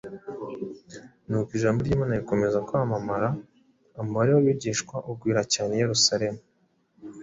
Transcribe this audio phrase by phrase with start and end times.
[1.27, 3.27] Nuko ijambo ry’Imana rikomeza kwamamara,
[3.99, 6.41] umubare w’abigishwa ugwira cyane i Yerusalemu,